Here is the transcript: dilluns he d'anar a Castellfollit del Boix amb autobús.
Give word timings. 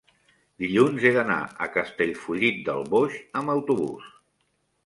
dilluns 0.63 1.05
he 1.07 1.11
d'anar 1.17 1.37
a 1.65 1.69
Castellfollit 1.77 2.65
del 2.71 2.83
Boix 2.95 3.21
amb 3.43 3.55
autobús. 3.59 4.13